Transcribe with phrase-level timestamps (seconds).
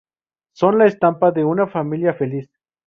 [0.53, 2.49] Son la estampa de una familia feliz.